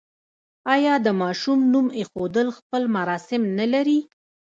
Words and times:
آیا 0.73 0.93
د 1.05 1.07
ماشوم 1.21 1.59
نوم 1.73 1.87
ایښودل 1.97 2.47
خپل 2.57 2.83
مراسم 2.95 3.41
نلري؟ 3.57 3.99